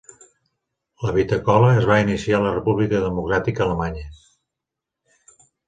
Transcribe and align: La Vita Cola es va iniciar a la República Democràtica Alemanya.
La 1.05 1.11
Vita 1.17 1.39
Cola 1.49 1.69
es 1.81 1.85
va 1.91 1.99
iniciar 2.05 2.39
a 2.39 2.41
la 2.47 2.55
República 2.57 3.03
Democràtica 3.05 3.67
Alemanya. 3.69 4.09